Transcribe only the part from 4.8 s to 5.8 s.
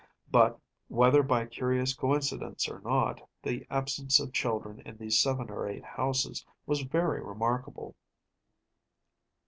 in these seven or